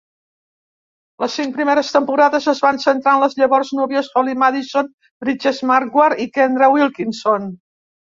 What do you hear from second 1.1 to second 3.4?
Les cinc primeres temporades es van centrar en les